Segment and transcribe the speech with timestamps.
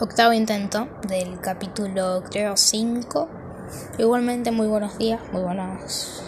[0.00, 3.28] octavo intento del capítulo, creo, 5.
[3.98, 6.22] Igualmente, muy buenos días, muy buenos,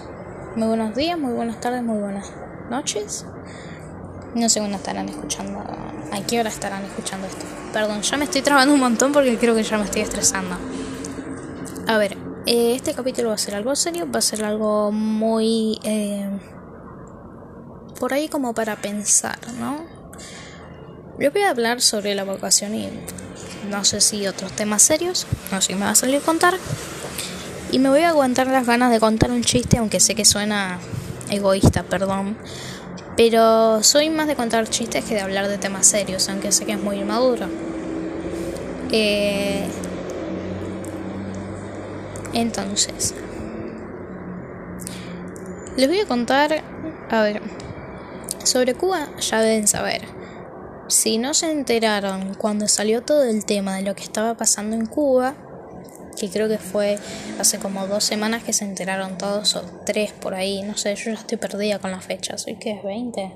[0.54, 2.30] muy buenos días, muy buenas tardes, muy buenas
[2.71, 3.26] noches.
[4.34, 7.44] No sé cuándo estarán escuchando, a qué hora estarán escuchando esto.
[7.72, 10.57] Perdón, ya me estoy trabando un montón porque creo que ya me estoy estresando.
[11.89, 15.80] A ver, eh, este capítulo va a ser algo serio, va a ser algo muy...
[15.83, 16.29] Eh,
[17.98, 19.85] por ahí como para pensar, ¿no?
[21.19, 22.91] Yo voy a hablar sobre la vocación y
[23.71, 26.55] no sé si otros temas serios, no sé si me va a salir contar.
[27.73, 30.79] Y me voy a aguantar las ganas de contar un chiste, aunque sé que suena
[31.30, 32.37] egoísta, perdón.
[33.16, 36.73] Pero soy más de contar chistes que de hablar de temas serios, aunque sé que
[36.73, 37.48] es muy inmaduro.
[38.93, 39.66] Eh,
[42.33, 43.15] entonces,
[45.77, 46.62] les voy a contar,
[47.10, 47.43] a ver,
[48.45, 50.16] sobre Cuba ya deben saber.
[50.88, 54.86] Si no se enteraron cuando salió todo el tema de lo que estaba pasando en
[54.86, 55.34] Cuba,
[56.16, 56.98] que creo que fue
[57.40, 61.10] hace como dos semanas que se enteraron todos, o tres por ahí, no sé, yo
[61.10, 62.46] ya estoy perdida con las fechas.
[62.46, 63.32] ¿Hoy qué es 20?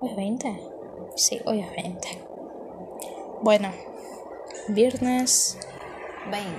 [0.00, 0.60] ¿Hoy es 20?
[1.16, 2.08] Sí, hoy es 20.
[3.42, 3.72] Bueno,
[4.68, 5.56] viernes
[6.30, 6.50] 20.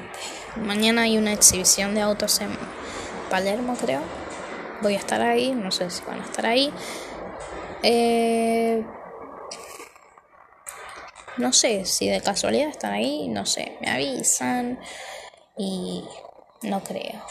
[0.66, 2.49] Mañana hay una exhibición de autos en
[3.29, 4.01] Palermo, creo.
[4.81, 6.71] Voy a estar ahí, no sé si van a estar ahí.
[7.83, 8.83] Eh,
[11.39, 14.77] no sé si de casualidad están ahí, no sé, me avisan
[15.57, 16.03] y
[16.63, 17.21] no creo.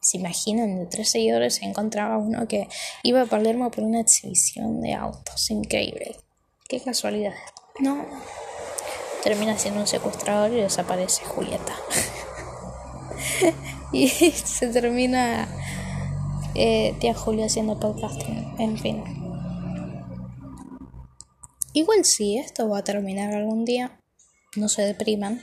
[0.00, 0.78] ¿Se imaginan?
[0.78, 2.68] De tres seguidores se encontraba uno que
[3.02, 5.50] iba a Palermo por una exhibición de autos.
[5.50, 6.16] Increíble.
[6.68, 7.32] Qué casualidad.
[7.80, 8.04] No.
[9.22, 11.74] Termina siendo un secuestrador y desaparece Julieta.
[13.92, 15.48] y se termina
[16.54, 18.56] eh, tía Julia haciendo podcasting.
[18.58, 19.23] En fin.
[21.74, 23.98] Igual sí, esto va a terminar algún día,
[24.54, 25.42] no se depriman.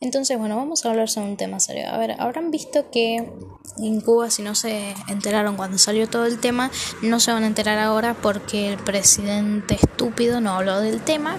[0.00, 1.88] Entonces, bueno, vamos a hablar sobre un tema serio.
[1.88, 3.30] A ver, habrán visto que
[3.78, 7.46] en Cuba, si no se enteraron cuando salió todo el tema, no se van a
[7.46, 11.36] enterar ahora porque el presidente estúpido no habló del tema.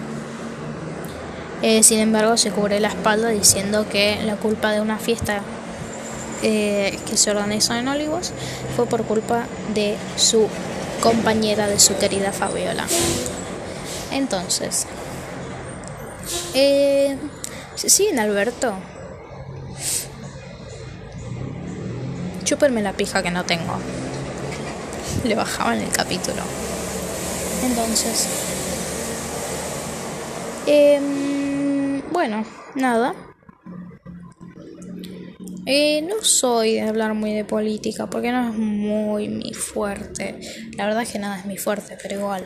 [1.60, 5.42] Eh, sin embargo, se cubre la espalda diciendo que la culpa de una fiesta
[6.42, 8.32] eh, que se organizó en Olivos
[8.74, 10.48] fue por culpa de su
[11.02, 12.86] compañera, de su querida Fabiola.
[14.10, 14.86] Entonces,
[16.54, 17.16] eh,
[17.76, 18.74] sí, en Alberto.
[22.44, 23.78] Chúperme la pija que no tengo.
[25.24, 26.42] Le bajaba en el capítulo.
[27.62, 28.26] Entonces,
[30.66, 32.44] eh, bueno,
[32.74, 33.14] nada.
[35.66, 40.40] Eh, no soy de hablar muy de política porque no es muy mi fuerte.
[40.76, 42.44] La verdad es que nada es mi fuerte, pero igual.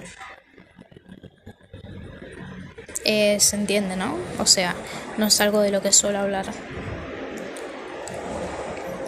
[3.05, 4.17] Eh, se entiende, ¿no?
[4.39, 4.75] O sea,
[5.19, 6.47] no es algo de lo que suelo hablar.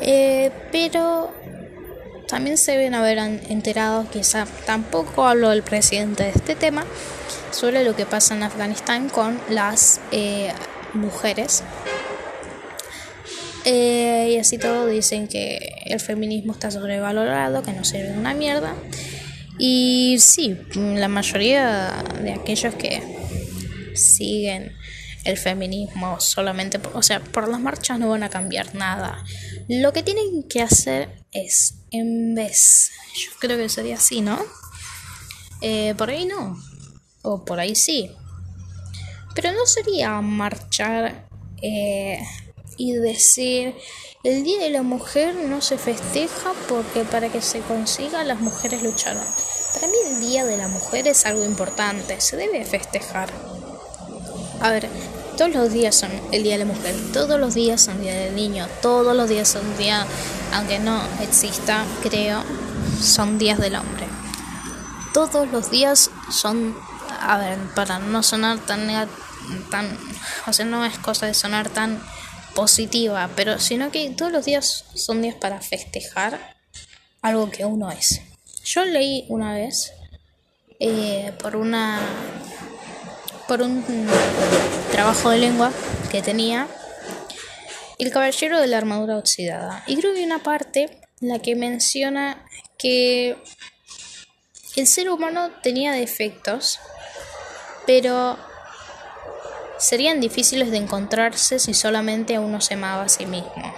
[0.02, 1.32] Eh, pero
[2.28, 6.84] también se deben haber enterado, quizá tampoco hablo del presidente de este tema,
[7.50, 10.52] sobre lo que pasa en Afganistán con las eh,
[10.92, 11.62] mujeres.
[13.64, 18.74] y así todo dicen que el feminismo está sobrevalorado, que no sirve de una mierda.
[19.58, 23.15] Y sí, la mayoría de aquellos que
[23.96, 24.76] siguen
[25.24, 29.24] el feminismo solamente, o sea, por las marchas no van a cambiar nada.
[29.68, 34.38] Lo que tienen que hacer es, en vez, yo creo que sería así, ¿no?
[35.62, 36.56] Eh, por ahí no,
[37.22, 38.10] o por ahí sí.
[39.34, 41.28] Pero no sería marchar
[41.60, 42.20] eh,
[42.76, 43.74] y decir,
[44.22, 48.82] el Día de la Mujer no se festeja porque para que se consiga las mujeres
[48.82, 49.24] lucharon.
[49.74, 53.30] Para mí el Día de la Mujer es algo importante, se debe festejar.
[54.60, 54.88] A ver,
[55.36, 58.34] todos los días son el Día de la Mujer, todos los días son Día del
[58.34, 60.06] Niño, todos los días son día,
[60.54, 62.42] aunque no exista, creo,
[63.00, 64.06] son días del hombre.
[65.12, 66.76] Todos los días son,
[67.20, 68.88] a ver, para no sonar tan,
[69.70, 69.98] tan,
[70.46, 72.02] o sea, no es cosa de sonar tan
[72.54, 76.56] positiva, pero sino que todos los días son días para festejar
[77.20, 78.22] algo que uno es.
[78.64, 79.92] Yo leí una vez
[80.80, 82.00] eh, por una
[83.48, 83.84] por un
[84.90, 85.72] trabajo de lengua
[86.10, 86.68] que tenía
[87.98, 89.82] El caballero de la armadura oxidada.
[89.86, 92.44] Y creo que hay una parte en la que menciona
[92.78, 93.36] que
[94.76, 96.78] el ser humano tenía defectos,
[97.86, 98.36] pero
[99.78, 103.74] serían difíciles de encontrarse si solamente uno se amaba a sí mismo.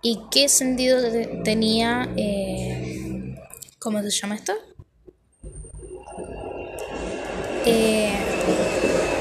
[0.00, 1.00] ¿Y qué sentido
[1.44, 3.36] tenía, eh,
[3.78, 4.54] cómo se llama esto?
[7.66, 8.16] Eh,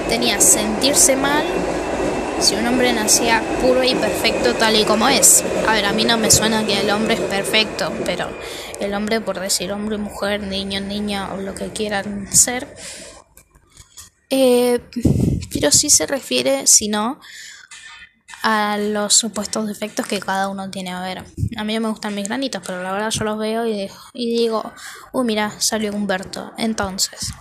[0.09, 1.45] tenía sentirse mal
[2.39, 5.43] si un hombre nacía puro y perfecto tal y como es.
[5.67, 8.29] A ver, a mí no me suena que el hombre es perfecto, pero
[8.81, 12.67] el hombre, por decir hombre, mujer, niño, niña o lo que quieran ser,
[14.29, 14.81] eh,
[15.53, 17.19] pero sí se refiere, si no,
[18.41, 20.91] a los supuestos defectos que cada uno tiene.
[20.91, 21.23] A ver,
[21.55, 24.73] a mí me gustan mis granitos, pero la verdad yo los veo y, y digo,
[25.13, 26.51] uy, mira, salió Humberto.
[26.57, 27.33] Entonces,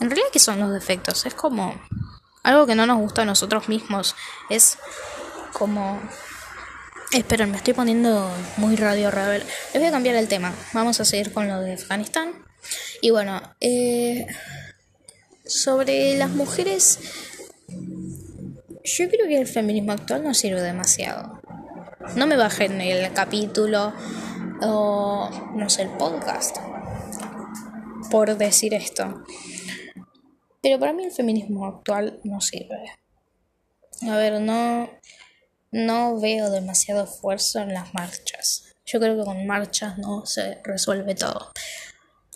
[0.00, 1.26] en realidad, ¿qué son los defectos?
[1.26, 1.74] Es como
[2.42, 4.14] algo que no nos gusta a nosotros mismos.
[4.50, 4.78] Es
[5.52, 6.00] como...
[7.12, 9.44] Esperen, me estoy poniendo muy radio rebel.
[9.72, 10.52] Les voy a cambiar el tema.
[10.72, 12.44] Vamos a seguir con lo de Afganistán.
[13.00, 14.26] Y bueno, eh,
[15.46, 16.98] sobre las mujeres,
[17.68, 21.40] yo creo que el feminismo actual no sirve demasiado.
[22.16, 23.92] No me bajen el capítulo
[24.60, 26.56] o, no sé, el podcast
[28.14, 29.24] por decir esto.
[30.64, 32.90] Pero para mí el feminismo actual no sirve.
[34.08, 34.88] A ver, no,
[35.70, 38.74] no veo demasiado esfuerzo en las marchas.
[38.86, 41.52] Yo creo que con marchas no se resuelve todo.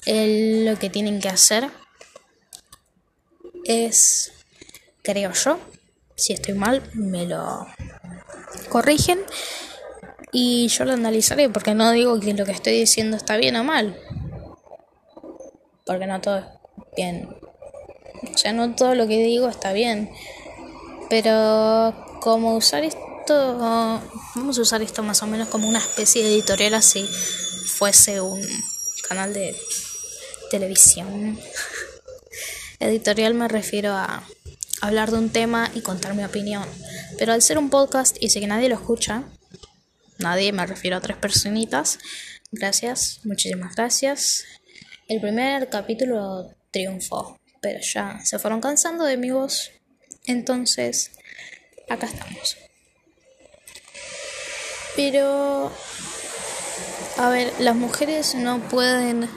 [0.04, 1.70] lo que tienen que hacer
[3.64, 4.30] es,
[5.00, 5.58] creo yo,
[6.14, 7.66] si estoy mal, me lo
[8.68, 9.20] corrigen
[10.32, 13.64] y yo lo analizaré porque no digo que lo que estoy diciendo está bien o
[13.64, 13.98] mal.
[15.86, 16.44] Porque no todo es
[16.94, 17.38] bien
[18.22, 20.10] o sea, no todo lo que digo está bien.
[21.10, 23.58] Pero como usar esto,
[24.34, 27.06] vamos a usar esto más o menos como una especie de editorial así
[27.78, 28.44] fuese un
[29.08, 29.56] canal de
[30.50, 31.38] televisión.
[32.80, 34.24] editorial me refiero a
[34.80, 36.66] hablar de un tema y contar mi opinión.
[37.18, 39.24] Pero al ser un podcast y sé que nadie lo escucha,
[40.18, 41.98] nadie, me refiero a tres personitas,
[42.52, 44.44] gracias, muchísimas gracias.
[45.08, 49.70] El primer capítulo triunfó pero ya se fueron cansando de mi voz.
[50.26, 51.12] Entonces,
[51.88, 52.56] acá estamos.
[54.96, 55.72] Pero,
[57.16, 59.28] a ver, las mujeres no pueden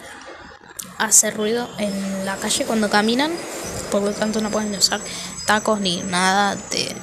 [0.97, 3.31] hacer ruido en la calle cuando caminan,
[3.91, 5.01] por lo tanto no pueden usar
[5.45, 6.95] tacos ni nada de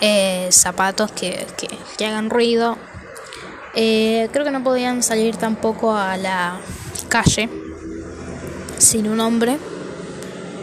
[0.00, 1.46] eh, zapatos que,
[1.96, 2.78] que, hagan ruido.
[3.74, 6.60] Eh, creo que no podían salir tampoco a la
[7.08, 7.61] calle
[8.82, 9.58] sin un hombre.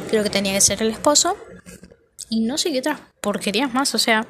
[0.10, 1.38] Creo que tenía que ser el esposo.
[2.30, 4.27] Y no sé qué otras porquerías más, o sea.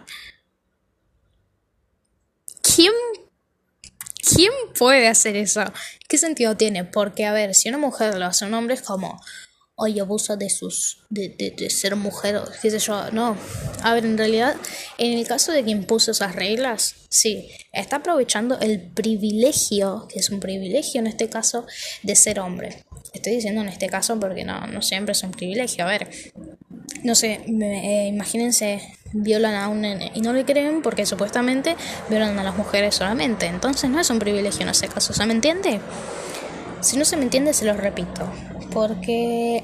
[2.62, 2.94] ¿Quién
[4.36, 5.64] ¿Quién puede hacer eso?
[6.08, 6.86] ¿Qué sentido tiene?
[6.86, 9.20] Porque, a ver, si una mujer lo hace un hombre es como,
[9.76, 13.10] oye, abusa de sus, de, de, ser mujer, qué sé yo.
[13.12, 13.36] No,
[13.82, 14.56] a ver, en realidad,
[14.98, 20.30] en el caso de quien puso esas reglas, sí, está aprovechando el privilegio, que es
[20.30, 21.66] un privilegio en este caso,
[22.04, 22.86] de ser hombre.
[23.14, 25.86] Estoy diciendo en este caso porque no, no siempre es un privilegio.
[25.86, 26.10] A ver,
[27.04, 28.82] no sé, eh, imagínense,
[29.14, 31.76] violan a un nene y no le creen porque supuestamente
[32.10, 33.48] violan a las mujeres solamente.
[33.48, 35.80] Entonces no es un privilegio en ese caso, ¿se me entiende?
[36.82, 38.32] Si no se me entiende, se lo repito.
[38.72, 39.64] Porque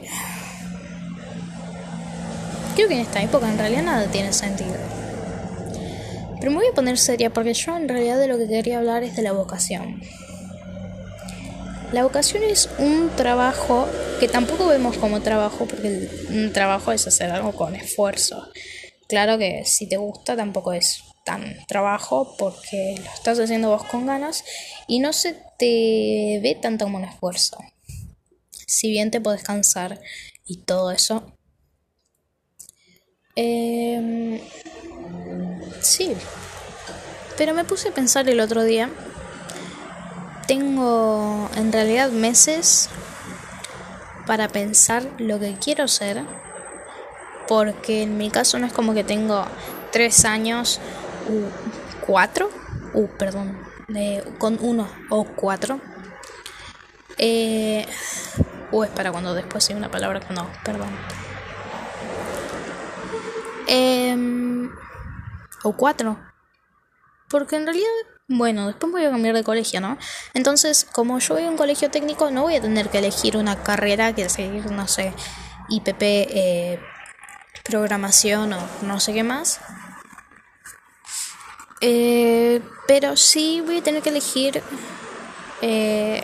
[2.76, 4.76] creo que en esta época en realidad nada tiene sentido.
[6.40, 9.04] Pero me voy a poner seria porque yo en realidad de lo que quería hablar
[9.04, 10.02] es de la vocación.
[11.96, 13.88] La vocación es un trabajo
[14.20, 18.50] que tampoco vemos como trabajo porque un trabajo es hacer algo con esfuerzo.
[19.08, 24.06] Claro que si te gusta tampoco es tan trabajo porque lo estás haciendo vos con
[24.08, 24.44] ganas
[24.88, 27.60] y no se te ve tanto como un esfuerzo.
[28.52, 30.02] Si bien te puedes cansar
[30.46, 31.32] y todo eso.
[33.38, 34.42] Em,
[35.82, 36.12] sí.
[37.38, 38.92] Pero me puse a pensar el otro día
[40.48, 42.90] tengo en realidad meses
[44.26, 46.24] para pensar lo que quiero ser,
[47.48, 49.46] porque en mi caso no es como que tengo
[49.92, 50.80] tres años,
[51.30, 52.50] u cuatro,
[52.94, 53.58] uh, perdón,
[54.38, 55.80] con uno o cuatro.
[57.18, 60.90] Eh, es para cuando después hay una palabra que no, perdón.
[63.68, 64.70] Em,
[65.64, 66.20] o cuatro.
[67.30, 67.90] Porque en realidad
[68.28, 69.98] bueno, después voy a cambiar de colegio, ¿no?
[70.34, 73.62] Entonces, como yo voy a un colegio técnico, no voy a tener que elegir una
[73.62, 75.14] carrera que seguir, no sé,
[75.70, 76.80] IPP, eh,
[77.64, 79.60] programación o no sé qué más.
[81.82, 84.64] Eh, pero sí voy a tener que elegir,
[85.62, 86.24] eh,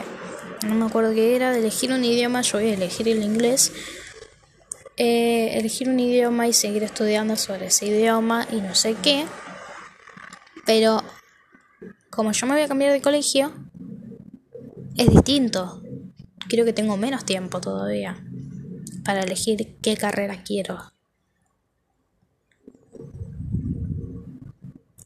[0.65, 3.71] no me acuerdo qué era, de elegir un idioma, yo voy a elegir el inglés.
[4.97, 9.25] elegir un idioma y seguir estudiando sobre ese idioma y no sé qué.
[10.65, 11.03] Pero
[12.11, 13.51] como yo me voy a cambiar de colegio,
[14.95, 15.81] es distinto.
[16.47, 18.21] creo que tengo menos tiempo todavía
[19.03, 20.77] para elegir qué carrera quiero.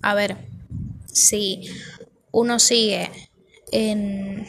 [0.02, 0.38] A ver,
[1.06, 1.62] si
[2.32, 3.10] uno sigue
[3.72, 4.46] en,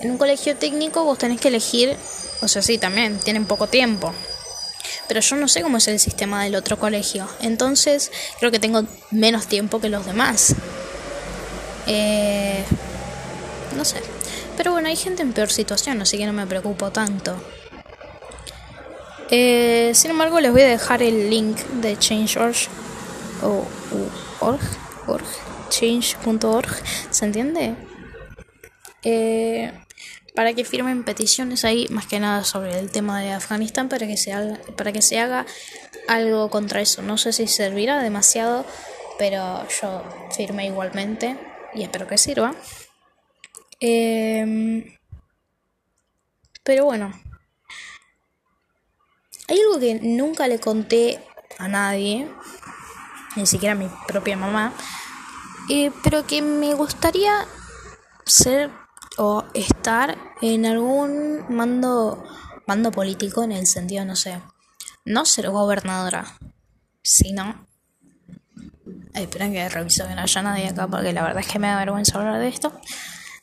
[0.00, 1.96] en un colegio técnico, vos tenés que elegir,
[2.42, 4.12] o sea, sí, también tienen poco tiempo.
[5.08, 7.28] Pero yo no sé cómo es el sistema del otro colegio.
[7.40, 10.54] Entonces, creo que tengo menos tiempo que los demás.
[11.86, 12.64] Eh,
[13.76, 14.00] no sé.
[14.56, 17.34] Pero bueno, hay gente en peor situación, así que no me preocupo tanto.
[19.30, 22.56] Eh, sin embargo, les voy a dejar el link de Change.org
[23.42, 23.64] o
[24.40, 24.60] org,
[25.06, 25.24] org,
[25.68, 26.68] change.org,
[27.10, 27.74] ¿se entiende?
[29.02, 29.72] Eh,
[30.34, 34.16] para que firmen peticiones ahí, más que nada sobre el tema de Afganistán, para que
[34.76, 35.46] para que se haga
[36.08, 37.02] algo contra eso.
[37.02, 38.64] No sé si servirá demasiado,
[39.18, 40.02] pero yo
[40.36, 41.36] firmé igualmente
[41.74, 42.54] y espero que sirva.
[43.80, 44.96] Em,
[46.62, 47.12] pero bueno,
[49.48, 51.24] hay algo que nunca le conté
[51.58, 52.30] a nadie,
[53.36, 54.72] ni siquiera a mi propia mamá,
[55.68, 57.46] eh, pero que me gustaría
[58.26, 58.70] ser
[59.18, 62.24] o estar en algún mando
[62.66, 64.40] mando político en el sentido no sé
[65.04, 66.24] no ser gobernadora
[67.02, 67.66] sino
[69.14, 71.68] Ay, esperen que reviso que no haya nadie acá porque la verdad es que me
[71.68, 72.72] da vergüenza hablar de esto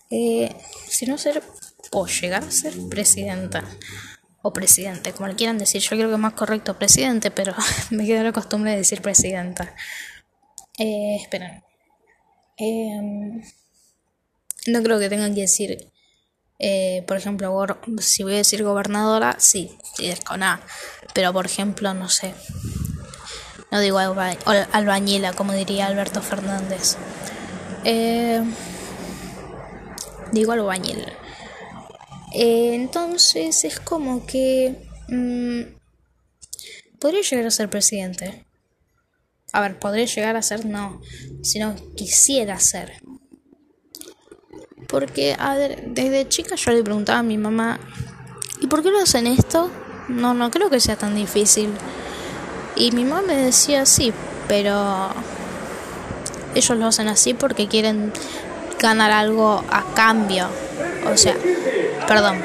[0.10, 0.56] eh,
[0.88, 1.44] sino ser
[1.92, 3.64] o llegar a ser presidenta
[4.42, 5.82] o presidente, como le quieran decir.
[5.82, 7.54] Yo creo que más correcto presidente, pero
[7.90, 9.76] me quedo la costumbre de decir presidenta.
[10.78, 11.64] Eh, esperen.
[12.58, 13.42] Em,
[14.68, 15.92] no creo que tengan que decir,
[16.60, 17.66] eh, por ejemplo,
[18.00, 20.42] si voy a decir gobernadora, sí, es con.
[21.14, 22.34] Pero, por ejemplo, no sé.
[23.72, 26.96] No digo albañila, como diría Alberto Fernández.
[27.84, 28.42] Eh,
[30.32, 31.06] digo albañil.
[32.34, 34.76] Eh, entonces es como que...
[35.10, 35.78] Mm,
[37.00, 38.46] podría llegar a ser presidente.
[39.54, 41.02] A ver, podría llegar a ser no,
[41.42, 43.02] sino quisiera ser.
[44.88, 47.80] Porque, a ver, desde chica yo le preguntaba a mi mamá,
[48.62, 49.70] ¿y por qué lo hacen esto?
[50.08, 51.70] No, no creo que sea tan difícil.
[52.78, 54.14] Y mi mamá me decía, sí,
[54.48, 55.10] pero
[56.54, 58.14] ellos lo hacen así porque quieren
[58.80, 60.48] ganar algo a cambio.
[61.12, 61.36] O sea,
[62.08, 62.44] perdón.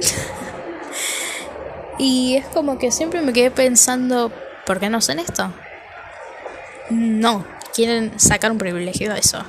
[1.98, 4.30] y es como que siempre me quedé pensando,
[4.64, 5.52] ¿por qué no hacen esto?
[6.90, 9.44] No, quieren sacar un privilegio de eso.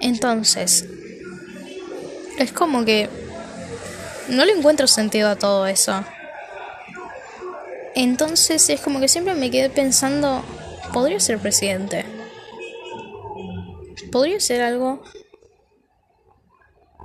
[0.00, 0.86] Entonces,
[2.38, 3.08] es como que
[4.28, 6.04] no le encuentro sentido a todo eso.
[7.94, 10.42] Entonces es como que siempre me quedé pensando,
[10.92, 12.04] podría ser presidente
[14.10, 15.02] podría ser algo...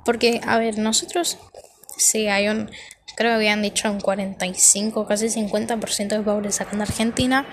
[0.04, 1.36] Porque, a ver, nosotros,
[1.96, 2.70] sí, hay un,
[3.16, 7.44] creo que habían dicho un 45, casi 50% de pobres en Argentina.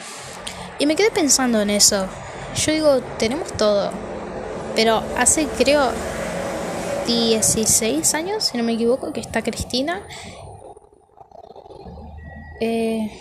[0.78, 2.08] Y me quedé pensando en eso.
[2.56, 3.92] Yo digo, tenemos todo.
[4.76, 5.92] Pero hace, creo,
[7.08, 10.04] 16 años, si no me equivoco, que está Cristina.
[12.60, 13.12] Eh,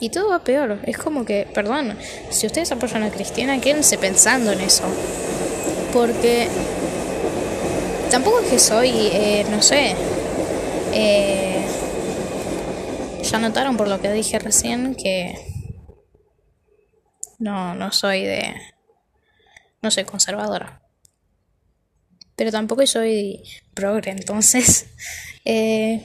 [0.00, 0.80] y todo va peor.
[0.84, 1.96] Es como que, perdón,
[2.30, 4.84] si ustedes apoyan a Cristina, quédense pensando en eso.
[5.92, 6.48] Porque
[8.10, 9.94] tampoco es que soy, eh, no sé.
[10.92, 11.66] Eh,
[13.22, 15.34] ya notaron por lo que dije recién que
[17.38, 18.54] no, no soy de.
[19.82, 20.82] No soy conservadora.
[22.36, 23.42] Pero tampoco soy
[23.74, 24.86] progre, entonces.
[25.50, 26.04] Eh,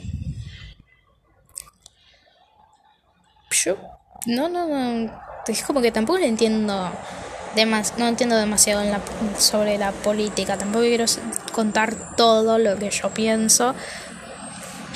[3.63, 3.77] yo
[4.25, 5.11] no, no, no,
[5.47, 6.89] es como que tampoco le entiendo
[7.55, 8.81] demas, no entiendo demasiado
[9.37, 11.05] sobre la política, tampoco quiero
[11.51, 13.75] contar todo lo que yo pienso,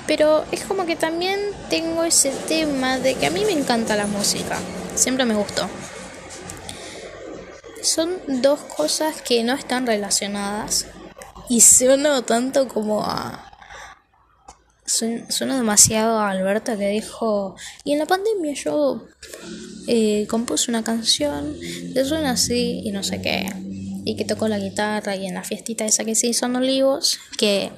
[0.08, 4.08] pero es como que también tengo ese tema de que a mí me encanta la
[4.08, 4.58] música,
[4.96, 5.70] siempre me gustó.
[7.84, 10.88] Son dos cosas que no están relacionadas
[11.50, 13.47] y sueno tanto como a
[15.30, 19.06] suena demasiado a Alberto que dijo, y en la pandemia yo
[19.88, 21.56] eh, compuse una canción
[21.94, 23.50] que suena así y no sé qué,
[24.06, 27.20] y que tocó la guitarra y en la fiestita esa que se hizo en Olivos,
[27.38, 27.72] que,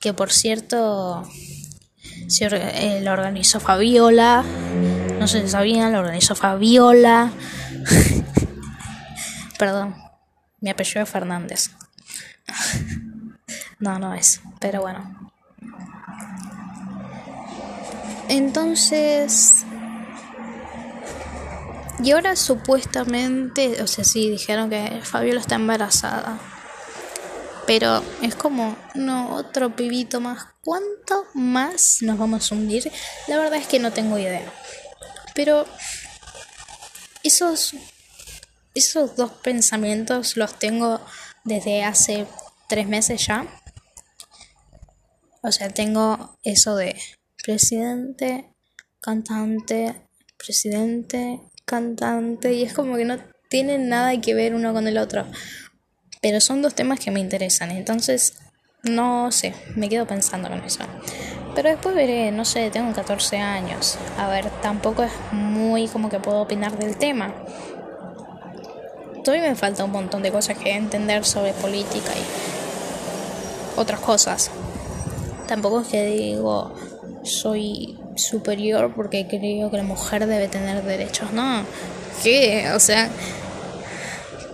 [0.00, 1.28] que por cierto
[2.28, 4.44] se, eh, organizó Fabiola,
[5.18, 7.32] no sé si sabían, la organizó Fabiola,
[9.58, 9.94] perdón,
[10.60, 11.70] mi apellido es Fernández.
[13.78, 15.29] no, no es, pero bueno.
[18.30, 19.64] Entonces...
[22.02, 26.40] Y ahora supuestamente, o sea, sí, dijeron que Fabiola está embarazada.
[27.66, 30.46] Pero es como, no, otro pibito más.
[30.62, 32.90] ¿Cuánto más nos vamos a hundir?
[33.26, 34.50] La verdad es que no tengo idea.
[35.34, 35.66] Pero
[37.22, 37.74] esos,
[38.74, 41.04] esos dos pensamientos los tengo
[41.44, 42.26] desde hace
[42.68, 43.46] tres meses ya.
[45.42, 46.96] O sea, tengo eso de
[47.50, 48.54] presidente,
[49.00, 50.06] cantante,
[50.38, 52.52] presidente, cantante.
[52.52, 55.26] Y es como que no tienen nada que ver uno con el otro.
[56.22, 57.72] Pero son dos temas que me interesan.
[57.72, 58.34] Entonces,
[58.84, 60.84] no sé, me quedo pensando con eso.
[61.56, 63.98] Pero después veré, no sé, tengo 14 años.
[64.16, 67.34] A ver, tampoco es muy como que puedo opinar del tema.
[69.24, 74.52] Todavía me falta un montón de cosas que entender sobre política y otras cosas.
[75.48, 76.76] Tampoco es que digo,
[77.22, 81.32] soy superior porque creo que la mujer debe tener derechos.
[81.32, 81.64] No,
[82.22, 82.70] ¿qué?
[82.74, 83.08] O sea,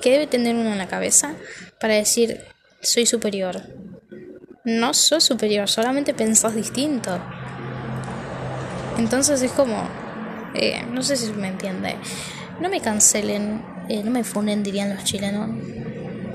[0.01, 1.35] ¿qué debe tener uno en la cabeza
[1.81, 2.41] para decir
[2.81, 3.63] soy superior?
[4.65, 7.21] No soy superior, solamente pensás distinto.
[8.99, 9.89] Entonces es como,
[10.55, 11.97] eh, no sé si me entiende.
[12.61, 15.49] No me cancelen, eh, no me funen, dirían los chilenos.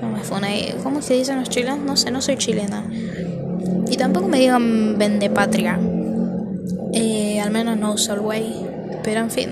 [0.00, 0.78] No me funen.
[0.82, 1.80] ¿Cómo se dicen los chilenos?
[1.80, 2.84] No sé, no soy chilena.
[3.90, 5.78] Y tampoco me digan vende patria.
[6.92, 8.66] Eh, al menos no uso el way.
[9.02, 9.50] Pero en fin.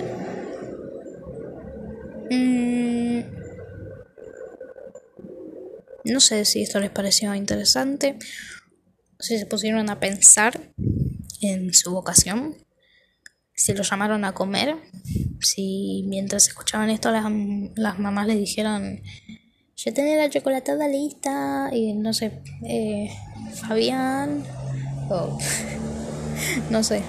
[2.30, 3.20] Mm,
[6.04, 8.18] no sé si esto les pareció interesante.
[9.18, 10.72] Si se pusieron a pensar
[11.40, 12.56] en su vocación.
[13.54, 14.76] Si lo llamaron a comer.
[15.40, 17.24] Si mientras escuchaban esto las,
[17.76, 19.02] las mamás le dijeron.
[19.76, 21.70] Ya tenía la chocolatada lista.
[21.72, 22.42] Y no sé.
[22.64, 23.10] Eh,
[23.54, 24.44] Fabián.
[25.08, 25.38] O.
[26.70, 27.02] no sé.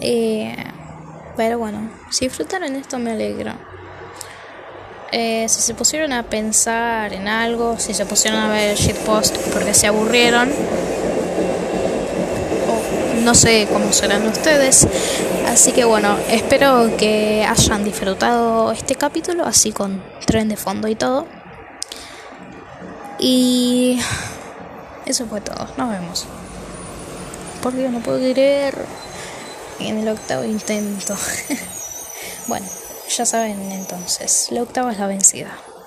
[0.00, 0.56] Eh,
[1.36, 3.52] pero bueno, si disfrutaron esto me alegro.
[5.10, 9.72] Eh, si se pusieron a pensar en algo, si se pusieron a ver shitpost porque
[9.72, 10.50] se aburrieron,
[13.22, 14.86] no sé cómo serán ustedes.
[15.46, 20.94] Así que bueno, espero que hayan disfrutado este capítulo, así con tren de fondo y
[20.94, 21.26] todo.
[23.18, 23.98] Y
[25.06, 25.68] eso fue todo.
[25.76, 26.26] Nos vemos.
[27.62, 28.74] Por Dios, no puedo creer
[29.80, 31.16] en el octavo intento.
[32.46, 32.66] bueno,
[33.08, 35.56] ya saben entonces, la octava es la vencida.